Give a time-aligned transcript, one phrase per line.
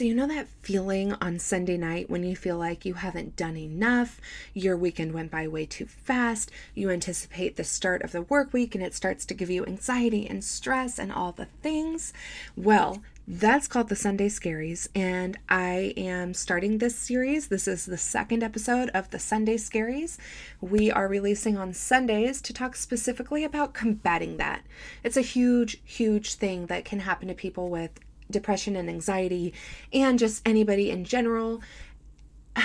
[0.00, 3.58] So, you know that feeling on Sunday night when you feel like you haven't done
[3.58, 4.18] enough,
[4.54, 8.74] your weekend went by way too fast, you anticipate the start of the work week
[8.74, 12.14] and it starts to give you anxiety and stress and all the things?
[12.56, 17.48] Well, that's called the Sunday Scaries, and I am starting this series.
[17.48, 20.16] This is the second episode of the Sunday Scaries.
[20.62, 24.62] We are releasing on Sundays to talk specifically about combating that.
[25.04, 28.00] It's a huge, huge thing that can happen to people with
[28.30, 29.52] depression and anxiety,
[29.92, 31.60] and just anybody in general.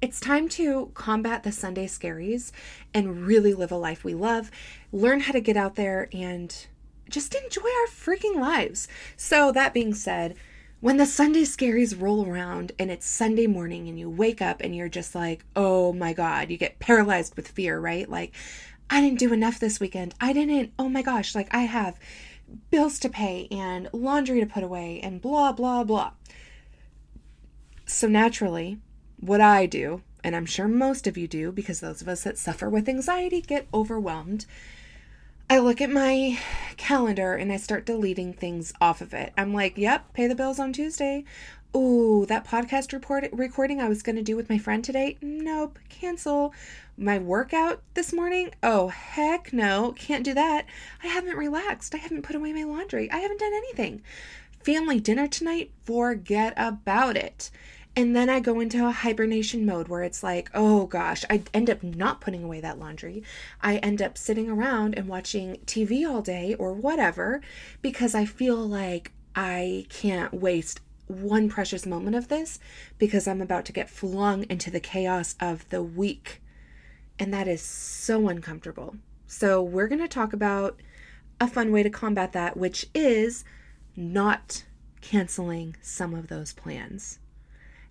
[0.00, 2.52] It's time to combat the Sunday Scaries
[2.94, 4.48] and really live a life we love,
[4.92, 6.54] learn how to get out there and
[7.08, 8.86] just enjoy our freaking lives.
[9.16, 10.36] So, that being said,
[10.80, 14.76] when the Sunday scaries roll around and it's Sunday morning and you wake up and
[14.76, 18.08] you're just like, oh my God, you get paralyzed with fear, right?
[18.08, 18.32] Like,
[18.88, 20.14] I didn't do enough this weekend.
[20.20, 21.98] I didn't, oh my gosh, like I have
[22.70, 26.12] bills to pay and laundry to put away and blah, blah, blah.
[27.86, 28.78] So, naturally,
[29.18, 32.38] what I do, and I'm sure most of you do, because those of us that
[32.38, 34.46] suffer with anxiety get overwhelmed,
[35.50, 36.38] I look at my
[36.76, 39.32] calendar and I start deleting things off of it.
[39.36, 41.24] I'm like, yep, pay the bills on Tuesday.
[41.76, 45.18] Ooh, that podcast report recording I was going to do with my friend today.
[45.20, 46.54] Nope, cancel.
[46.96, 48.52] My workout this morning.
[48.62, 50.64] Oh, heck no, can't do that.
[51.04, 51.94] I haven't relaxed.
[51.94, 53.10] I haven't put away my laundry.
[53.10, 54.00] I haven't done anything.
[54.64, 55.70] Family dinner tonight.
[55.84, 57.50] Forget about it.
[57.94, 61.68] And then I go into a hibernation mode where it's like, oh gosh, I end
[61.68, 63.24] up not putting away that laundry.
[63.60, 67.42] I end up sitting around and watching TV all day or whatever
[67.82, 72.58] because I feel like I can't waste one precious moment of this
[72.98, 76.42] because I'm about to get flung into the chaos of the week.
[77.18, 78.96] And that is so uncomfortable.
[79.26, 80.80] So, we're going to talk about
[81.40, 83.44] a fun way to combat that, which is
[83.96, 84.64] not
[85.00, 87.18] canceling some of those plans.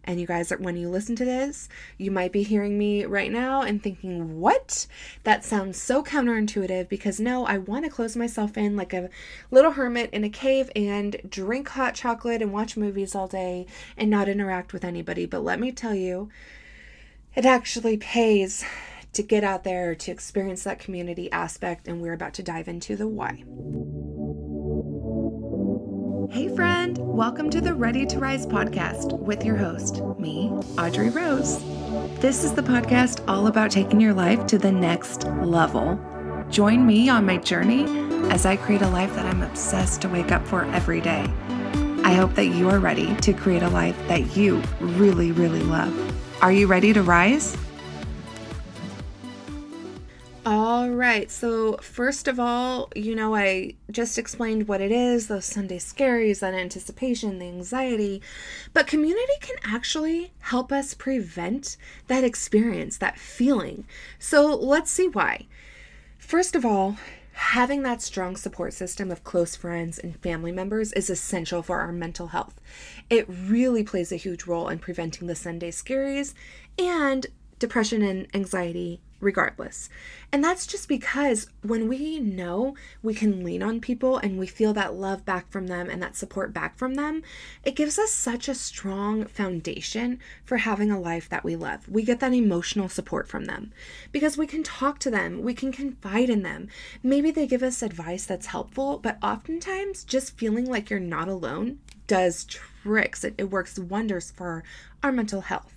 [0.08, 3.62] And you guys, when you listen to this, you might be hearing me right now
[3.62, 4.88] and thinking, what?
[5.26, 9.10] That sounds so counterintuitive because no, I want to close myself in like a
[9.52, 14.10] little hermit in a cave and drink hot chocolate and watch movies all day and
[14.10, 15.26] not interact with anybody.
[15.26, 16.30] But let me tell you,
[17.36, 18.64] it actually pays
[19.12, 22.96] to get out there to experience that community aspect, and we're about to dive into
[22.96, 23.44] the why.
[26.30, 31.64] Hey, friend, welcome to the Ready to Rise podcast with your host, me, Audrey Rose.
[32.20, 36.00] This is the podcast all about taking your life to the next level.
[36.50, 37.86] Join me on my journey
[38.30, 41.26] as I create a life that I'm obsessed to wake up for every day.
[42.04, 45.94] I hope that you are ready to create a life that you really, really love.
[46.44, 47.56] Are you ready to rise?
[50.78, 51.32] All right.
[51.32, 56.42] So, first of all, you know, I just explained what it is those Sunday scaries,
[56.42, 58.22] that anticipation, the anxiety.
[58.74, 63.88] But community can actually help us prevent that experience, that feeling.
[64.20, 65.48] So, let's see why.
[66.20, 66.98] First of all,
[67.34, 71.92] having that strong support system of close friends and family members is essential for our
[71.92, 72.62] mental health.
[73.10, 76.36] It really plays a huge role in preventing the Sunday scaries
[76.78, 77.26] and
[77.58, 79.90] depression and anxiety regardless.
[80.32, 84.74] And that's just because when we know we can lean on people and we feel
[84.74, 87.24] that love back from them and that support back from them,
[87.64, 91.88] it gives us such a strong foundation for having a life that we love.
[91.88, 93.72] We get that emotional support from them
[94.12, 96.68] because we can talk to them, we can confide in them.
[97.02, 101.80] Maybe they give us advice that's helpful, but oftentimes just feeling like you're not alone
[102.08, 103.24] does tricks.
[103.24, 104.64] It, it works wonders for
[105.04, 105.77] our mental health.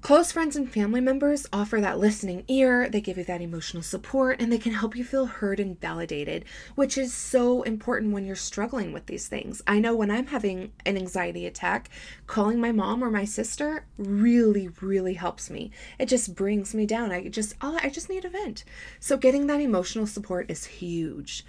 [0.00, 4.40] Close friends and family members offer that listening ear, they give you that emotional support,
[4.40, 6.44] and they can help you feel heard and validated,
[6.76, 9.60] which is so important when you're struggling with these things.
[9.66, 11.90] I know when I'm having an anxiety attack,
[12.26, 15.72] calling my mom or my sister really, really helps me.
[15.98, 17.10] It just brings me down.
[17.10, 18.64] I just, oh, I just need a vent.
[19.00, 21.44] So getting that emotional support is huge.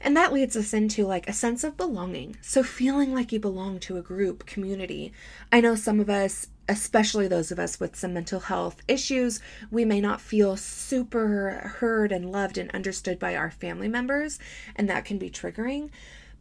[0.00, 2.36] And that leads us into like a sense of belonging.
[2.40, 5.12] So feeling like you belong to a group, community.
[5.52, 9.84] I know some of us especially those of us with some mental health issues, we
[9.84, 14.38] may not feel super heard and loved and understood by our family members,
[14.76, 15.90] and that can be triggering.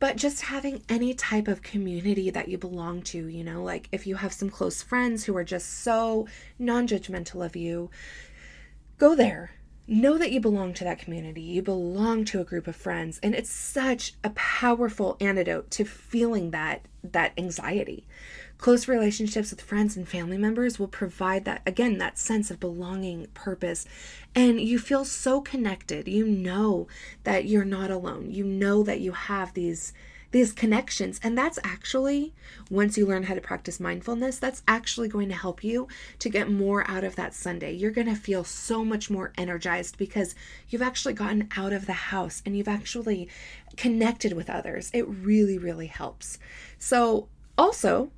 [0.01, 4.07] But just having any type of community that you belong to, you know, like if
[4.07, 6.27] you have some close friends who are just so
[6.57, 7.91] non judgmental of you,
[8.97, 9.51] go there.
[9.88, 11.41] Know that you belong to that community.
[11.41, 16.51] You belong to a group of friends, and it's such a powerful antidote to feeling
[16.51, 18.07] that that anxiety.
[18.62, 23.25] Close relationships with friends and family members will provide that, again, that sense of belonging,
[23.34, 23.88] purpose,
[24.36, 26.08] and you feel so connected.
[26.08, 26.88] You know
[27.24, 28.30] that you're not alone.
[28.30, 29.94] You know that you have these
[30.30, 31.19] these connections.
[31.24, 32.34] And that's actually,
[32.69, 36.50] once you learn how to practice mindfulness, that's actually going to help you to get
[36.50, 37.74] more out of that Sunday.
[37.74, 40.34] You're going to feel so much more energized because
[40.69, 43.28] you've actually gotten out of the house and you've actually
[43.75, 44.90] connected with others.
[44.94, 46.40] It really, really helps.
[46.80, 48.12] So, also,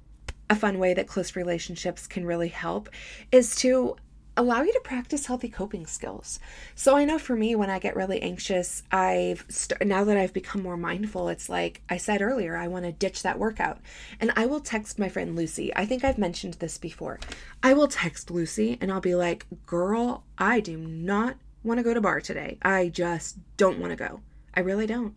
[0.50, 2.90] a fun way that close relationships can really help
[3.32, 3.96] is to
[4.36, 6.40] allow you to practice healthy coping skills.
[6.76, 10.34] So I know for me when I get really anxious, I've st- now that I've
[10.34, 13.80] become more mindful, it's like I said earlier, I want to ditch that workout.
[14.20, 15.76] And I will text my friend Lucy.
[15.76, 17.20] I think I've mentioned this before.
[17.62, 21.94] I will text Lucy and I'll be like, "Girl, I do not want to go
[21.94, 22.58] to barre today.
[22.64, 24.22] I just don't want to go.
[24.56, 25.16] I really don't."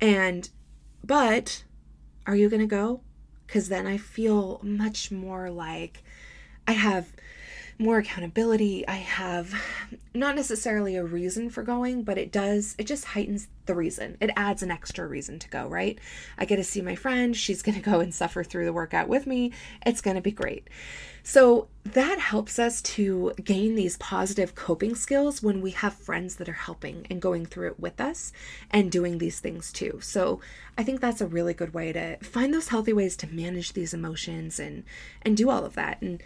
[0.00, 0.48] And
[1.04, 1.64] but
[2.26, 3.00] are you going to go?
[3.48, 6.02] Cuz then I feel much more like
[6.66, 7.12] I have
[7.78, 8.86] more accountability.
[8.88, 9.54] I have
[10.12, 14.16] not necessarily a reason for going, but it does, it just heightens the reason.
[14.20, 15.98] It adds an extra reason to go, right?
[16.36, 17.36] I get to see my friend.
[17.36, 19.52] She's going to go and suffer through the workout with me.
[19.86, 20.68] It's going to be great.
[21.28, 26.48] So that helps us to gain these positive coping skills when we have friends that
[26.48, 28.32] are helping and going through it with us
[28.70, 29.98] and doing these things too.
[30.00, 30.40] So
[30.78, 33.92] I think that's a really good way to find those healthy ways to manage these
[33.92, 34.84] emotions and
[35.20, 36.00] and do all of that.
[36.00, 36.22] And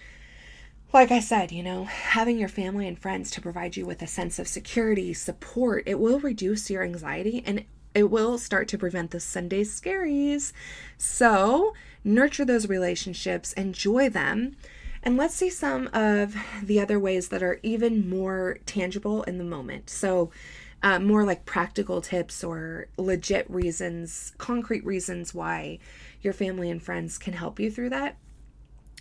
[0.92, 4.06] like I said, you know, having your family and friends to provide you with a
[4.06, 9.10] sense of security, support, it will reduce your anxiety and it will start to prevent
[9.10, 10.52] the Sunday scaries.
[10.96, 14.54] So, nurture those relationships, enjoy them.
[15.02, 19.44] And let's see some of the other ways that are even more tangible in the
[19.44, 19.90] moment.
[19.90, 20.30] So,
[20.82, 25.78] uh, more like practical tips or legit reasons, concrete reasons why
[26.22, 28.16] your family and friends can help you through that.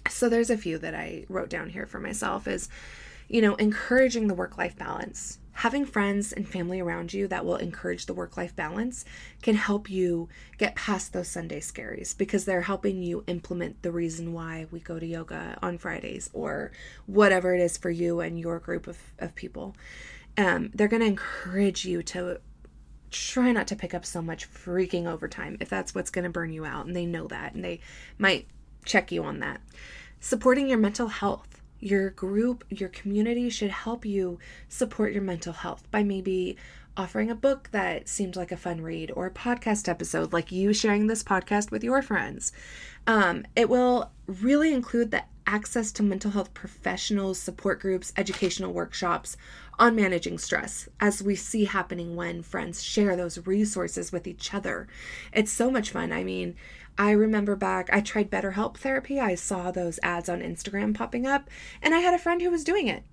[0.10, 2.70] So there's a few that I wrote down here for myself is,
[3.28, 5.40] you know, encouraging the work life balance.
[5.54, 9.06] Having friends and family around you that will encourage the work life balance
[9.42, 14.34] can help you get past those Sunday scaries because they're helping you implement the reason
[14.34, 16.72] why we go to yoga on Fridays or
[17.06, 19.76] whatever it is for you and your group of, of people.
[20.38, 22.40] Um, they're going to encourage you to
[23.12, 26.54] try not to pick up so much freaking overtime if that's what's going to burn
[26.54, 26.86] you out.
[26.86, 27.82] And they know that and they
[28.18, 28.48] might
[28.86, 29.62] check you on that.
[30.20, 31.61] Supporting your mental health.
[31.82, 34.40] Your group, your community should help you
[34.70, 36.56] support your mental health by maybe
[36.96, 40.74] offering a book that seemed like a fun read or a podcast episode like you
[40.74, 42.52] sharing this podcast with your friends.
[43.08, 49.38] Um, it will really include the access to mental health professionals, support groups, educational workshops
[49.80, 54.88] on managing stress, as we see happening when friends share those resources with each other.
[55.34, 56.12] It's so much fun.
[56.12, 56.56] I mean,
[56.98, 59.20] I remember back, I tried BetterHelp therapy.
[59.20, 61.50] I saw those ads on Instagram popping up,
[61.82, 63.04] and I had a friend who was doing it.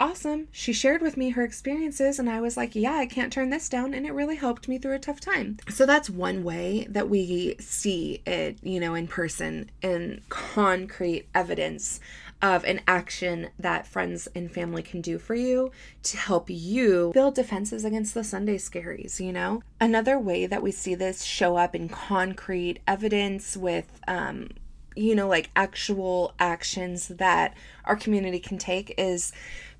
[0.00, 0.46] Awesome.
[0.52, 3.68] She shared with me her experiences, and I was like, yeah, I can't turn this
[3.68, 3.94] down.
[3.94, 5.58] And it really helped me through a tough time.
[5.68, 11.98] So that's one way that we see it, you know, in person and concrete evidence
[12.40, 15.72] of an action that friends and family can do for you
[16.04, 19.62] to help you build defenses against the Sunday scaries, you know?
[19.80, 24.50] Another way that we see this show up in concrete evidence with, um,
[24.94, 27.54] you know, like actual actions that
[27.84, 29.32] our community can take is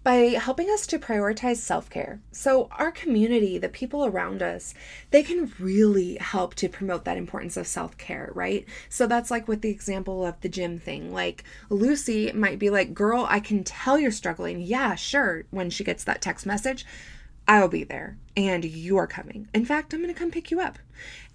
[0.08, 2.18] by helping us to prioritize self care.
[2.32, 4.72] So, our community, the people around us,
[5.10, 8.64] they can really help to promote that importance of self care, right?
[8.88, 11.12] So, that's like with the example of the gym thing.
[11.12, 14.62] Like, Lucy might be like, Girl, I can tell you're struggling.
[14.62, 15.44] Yeah, sure.
[15.50, 16.86] When she gets that text message,
[17.46, 19.48] I'll be there and you're coming.
[19.52, 20.78] In fact, I'm going to come pick you up.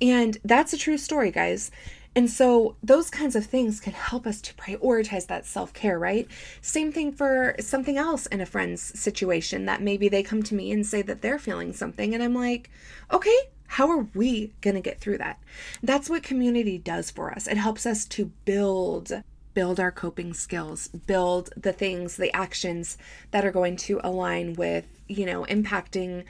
[0.02, 1.70] And that's a true story, guys.
[2.16, 6.28] And so those kinds of things can help us to prioritize that self care, right?
[6.62, 10.72] Same thing for something else in a friend's situation that maybe they come to me
[10.72, 12.14] and say that they're feeling something.
[12.14, 12.70] And I'm like,
[13.12, 15.40] okay, how are we going to get through that?
[15.82, 17.48] That's what community does for us.
[17.48, 22.98] It helps us to build build our coping skills, build the things, the actions
[23.30, 26.24] that are going to align with, you know, impacting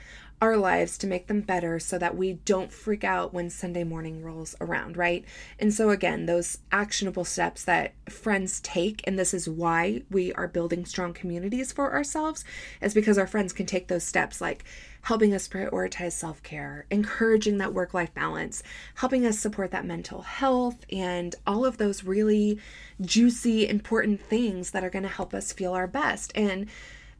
[0.44, 4.22] our lives to make them better so that we don't freak out when Sunday morning
[4.22, 5.24] rolls around, right?
[5.58, 10.46] And so, again, those actionable steps that friends take, and this is why we are
[10.46, 12.44] building strong communities for ourselves,
[12.82, 14.64] is because our friends can take those steps like
[15.02, 18.62] helping us prioritize self care, encouraging that work life balance,
[18.96, 22.58] helping us support that mental health, and all of those really
[23.00, 26.32] juicy, important things that are going to help us feel our best.
[26.34, 26.68] And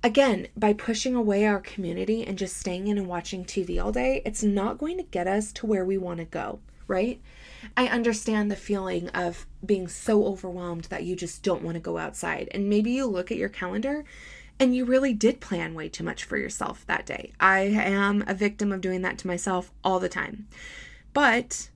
[0.05, 4.21] Again, by pushing away our community and just staying in and watching TV all day,
[4.27, 7.23] it's not going to get us to where we want to go, right?
[7.75, 11.97] I understand the feeling of being so overwhelmed that you just don't want to go
[11.97, 12.51] outside.
[12.51, 14.05] And maybe you look at your calendar
[14.61, 17.33] and you really did plan way too much for yourself that day.
[17.41, 20.49] I am a victim of doing that to myself all the time.
[21.15, 21.71] But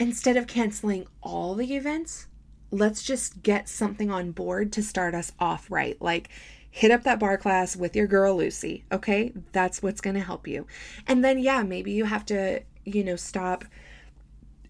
[0.00, 2.28] instead of canceling all the events,
[2.70, 6.00] let's just get something on board to start us off right.
[6.00, 6.30] Like,
[6.74, 9.32] hit up that barre class with your girl Lucy, okay?
[9.52, 10.66] That's what's going to help you.
[11.06, 13.64] And then, yeah, maybe you have to, you know, stop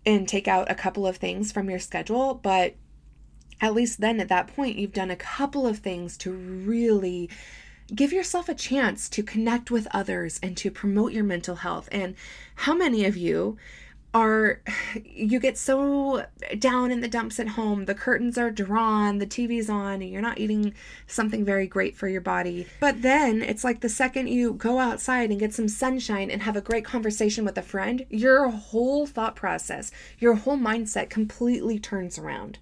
[0.04, 2.74] and take out a couple of things from your schedule, but
[3.58, 7.30] at least then at that point, you've done a couple of things to really
[7.94, 11.88] give yourself a chance to connect with others and to promote your mental health.
[11.90, 12.16] And
[12.54, 13.56] how many of you
[14.14, 14.62] are
[15.04, 16.24] you get so
[16.58, 17.84] down in the dumps at home.
[17.84, 20.72] The curtains are drawn the tv's on and you're not eating
[21.06, 22.66] something very great for your body.
[22.80, 26.56] But then it's like the second you go outside and get some sunshine and have
[26.56, 32.18] a great conversation with a friend your whole thought process your whole mindset completely turns
[32.18, 32.58] around.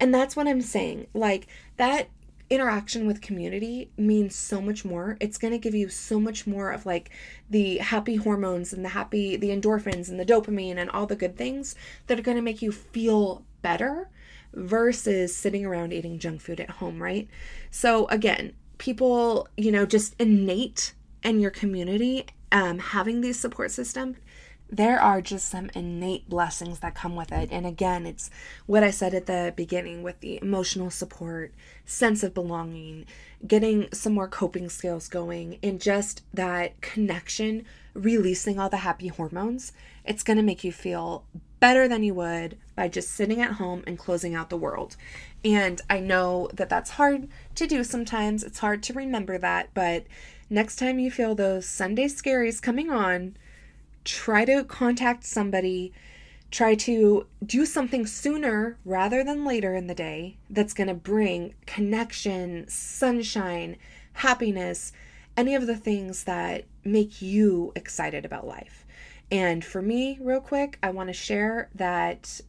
[0.00, 1.06] And that's what i'm saying.
[1.14, 2.08] Like that
[2.50, 5.16] interaction with community means so much more.
[5.20, 7.10] It's going to give you so much more of like
[7.50, 11.36] the happy hormones and the happy, the endorphins and the dopamine and all the good
[11.36, 11.74] things
[12.06, 14.08] that are going to make you feel better
[14.54, 17.28] versus sitting around eating junk food at home, right?
[17.70, 24.16] So, again, people, you know, just innate in your community um, having these support system
[24.70, 27.48] there are just some innate blessings that come with it.
[27.50, 28.30] And again, it's
[28.66, 31.54] what I said at the beginning with the emotional support,
[31.86, 33.06] sense of belonging,
[33.46, 39.72] getting some more coping skills going, and just that connection, releasing all the happy hormones.
[40.04, 41.24] It's going to make you feel
[41.60, 44.96] better than you would by just sitting at home and closing out the world.
[45.44, 48.44] And I know that that's hard to do sometimes.
[48.44, 50.04] It's hard to remember that, but
[50.50, 53.36] next time you feel those Sunday scaries coming on,
[54.08, 55.92] try to contact somebody,
[56.50, 61.54] try to do something sooner rather than later in the day that's going to bring
[61.66, 63.76] connection, sunshine,
[64.14, 64.92] happiness,
[65.36, 68.86] any of the things that make you excited about life.
[69.30, 72.40] And for me, real quick, I want to share that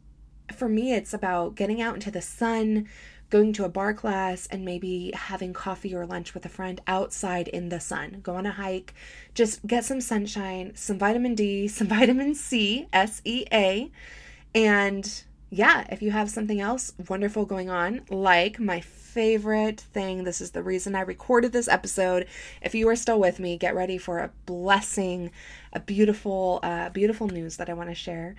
[0.55, 2.87] for me, it's about getting out into the sun,
[3.29, 7.48] going to a barre class and maybe having coffee or lunch with a friend outside
[7.48, 8.19] in the sun.
[8.24, 8.93] Go on a hike,
[9.33, 13.91] just get some sunshine, some vitamin D, some vitamin C, S E A.
[14.55, 20.41] And yeah, if you have something else wonderful going on, like my favorite thing, this
[20.41, 22.27] is the reason I recorded this episode.
[22.62, 25.31] If you are still with me, get ready for a blessing,
[25.74, 28.36] a beautiful, uh, beautiful news that I want to share.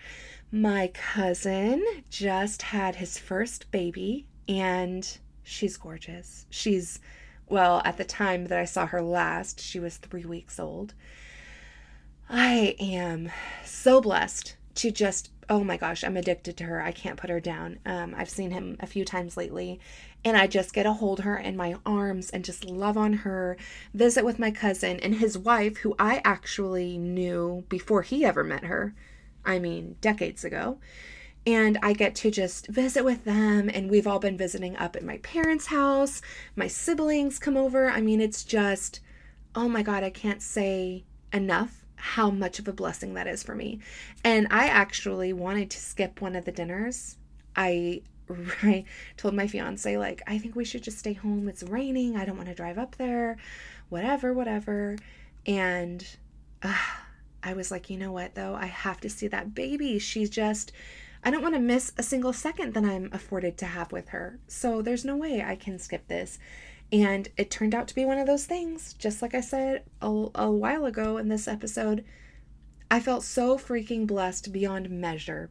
[0.52, 6.44] My cousin just had his first baby and she's gorgeous.
[6.50, 6.98] She's,
[7.48, 10.92] well, at the time that I saw her last, she was three weeks old.
[12.28, 13.30] I am
[13.64, 16.82] so blessed to just, oh my gosh, I'm addicted to her.
[16.82, 17.78] I can't put her down.
[17.86, 19.78] Um, I've seen him a few times lately,
[20.24, 23.56] and I just get to hold her in my arms and just love on her,
[23.94, 28.64] visit with my cousin and his wife, who I actually knew before he ever met
[28.64, 28.94] her.
[29.44, 30.78] I mean, decades ago
[31.46, 33.70] and I get to just visit with them.
[33.72, 36.20] And we've all been visiting up at my parents' house.
[36.54, 37.90] My siblings come over.
[37.90, 39.00] I mean, it's just,
[39.54, 43.54] oh my God, I can't say enough how much of a blessing that is for
[43.54, 43.80] me.
[44.24, 47.16] And I actually wanted to skip one of the dinners.
[47.56, 48.02] I
[48.62, 48.84] I
[49.16, 51.48] told my fiance like I think we should just stay home.
[51.48, 52.16] It's raining.
[52.16, 53.36] I don't want to drive up there.
[53.88, 54.96] Whatever, whatever.
[55.46, 56.06] And
[56.62, 56.76] uh,
[57.42, 58.54] I was like, you know what though?
[58.54, 59.98] I have to see that baby.
[59.98, 60.72] She's just
[61.22, 64.38] I don't want to miss a single second that I'm afforded to have with her.
[64.48, 66.38] So there's no way I can skip this.
[66.92, 68.94] And it turned out to be one of those things.
[68.94, 72.04] Just like I said a, a while ago in this episode,
[72.90, 75.50] I felt so freaking blessed beyond measure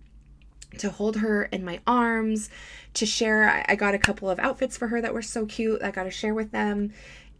[0.77, 2.49] to hold her in my arms,
[2.95, 3.63] to share.
[3.67, 5.81] I got a couple of outfits for her that were so cute.
[5.81, 6.91] I got to share with them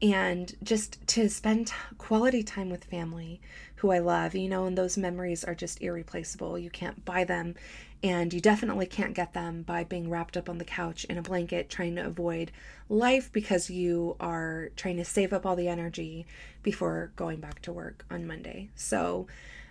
[0.01, 3.41] and just to spend quality time with family
[3.75, 6.57] who I love, you know, and those memories are just irreplaceable.
[6.57, 7.55] You can't buy them,
[8.01, 11.21] and you definitely can't get them by being wrapped up on the couch in a
[11.21, 12.51] blanket trying to avoid
[12.87, 16.25] life because you are trying to save up all the energy
[16.63, 18.69] before going back to work on Monday.
[18.75, 19.27] So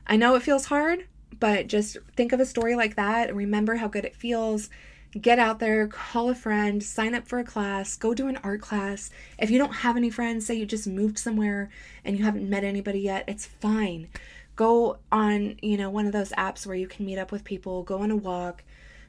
[0.06, 1.06] I know it feels hard,
[1.38, 4.68] but just think of a story like that and remember how good it feels
[5.12, 8.60] get out there, call a friend, sign up for a class, go do an art
[8.60, 9.10] class.
[9.38, 11.70] If you don't have any friends, say you just moved somewhere
[12.04, 14.08] and you haven't met anybody yet, it's fine.
[14.56, 17.82] Go on, you know, one of those apps where you can meet up with people,
[17.84, 18.64] go on a walk,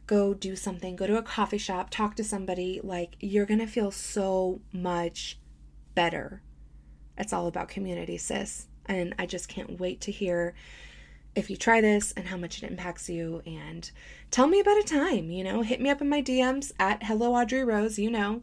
[0.07, 2.79] go do something, go to a coffee shop, talk to somebody.
[2.83, 5.37] Like, you're going to feel so much
[5.95, 6.41] better.
[7.17, 8.67] It's all about community, sis.
[8.85, 10.55] And I just can't wait to hear
[11.36, 13.41] if you try this and how much it impacts you.
[13.45, 13.89] And
[14.31, 17.33] tell me about a time you know hit me up in my dms at hello
[17.33, 18.41] audrey rose you know.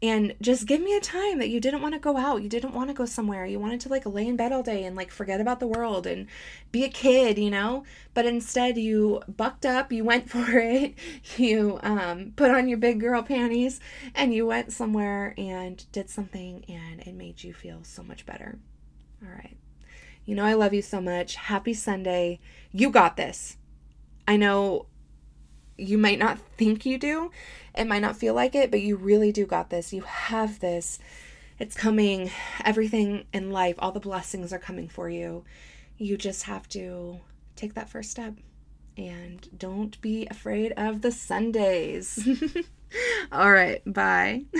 [0.00, 2.72] And just give me a time that you didn't want to go out you didn't
[2.72, 5.10] want to go somewhere you wanted to like lay in bed all day and like
[5.10, 6.28] forget about the world and
[6.70, 7.84] be a kid you know.
[8.14, 10.94] But instead you bucked up you went for it
[11.36, 13.80] you um, put on your big girl panties
[14.14, 18.58] and you went somewhere and did something and it made you feel so much better.
[19.22, 19.56] All right
[20.28, 22.38] you know i love you so much happy sunday
[22.70, 23.56] you got this
[24.26, 24.86] i know
[25.78, 27.30] you might not think you do.
[27.74, 29.92] It might not feel like it, but you really do got this.
[29.92, 30.98] You have this.
[31.58, 32.30] It's coming.
[32.64, 35.44] Everything in life, all the blessings are coming for you.
[35.96, 37.20] You just have to
[37.56, 38.34] take that first step
[38.96, 42.28] and don't be afraid of the Sundays.
[43.32, 44.42] all right, bye.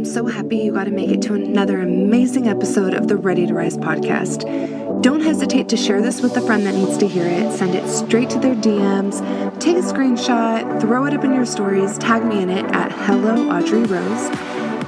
[0.00, 3.46] I'm so happy you got to make it to another amazing episode of the Ready
[3.46, 5.02] to Rise podcast.
[5.02, 7.52] Don't hesitate to share this with a friend that needs to hear it.
[7.52, 9.20] Send it straight to their DMs,
[9.60, 13.50] take a screenshot, throw it up in your stories, tag me in it at Hello
[13.50, 14.30] Audrey Rose.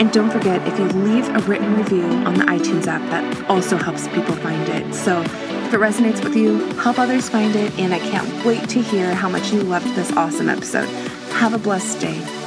[0.01, 3.77] And don't forget, if you leave a written review on the iTunes app, that also
[3.77, 4.95] helps people find it.
[4.95, 7.79] So if it resonates with you, help others find it.
[7.79, 10.89] And I can't wait to hear how much you loved this awesome episode.
[11.35, 12.42] Have a blessed day.